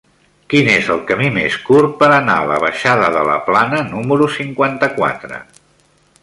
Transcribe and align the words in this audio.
Quin 0.51 0.69
és 0.75 0.87
el 0.93 1.01
camí 1.11 1.27
més 1.35 1.57
curt 1.67 1.93
per 1.99 2.09
anar 2.15 2.37
a 2.37 2.47
la 2.53 2.57
baixada 2.63 3.11
de 3.17 3.21
la 3.31 3.37
Plana 3.51 3.83
número 3.93 4.31
cinquanta-quatre? 4.39 5.41